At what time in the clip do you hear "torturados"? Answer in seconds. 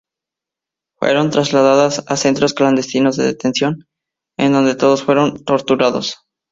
5.43-6.17